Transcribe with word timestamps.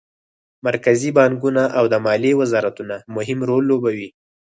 مرکزي 0.67 1.09
بانکونه 1.17 1.63
او 1.77 1.83
د 1.93 1.95
مالیې 2.05 2.33
وزارتونه 2.41 2.95
مهم 3.15 3.39
رول 3.49 3.63
لوبوي 3.69 4.09